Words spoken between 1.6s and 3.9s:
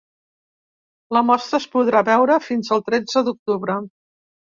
es podrà veure fins el tretze d’octubre.